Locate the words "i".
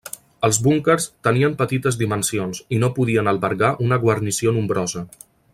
2.77-2.81